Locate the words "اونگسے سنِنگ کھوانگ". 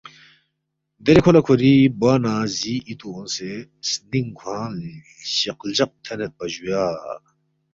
3.15-4.75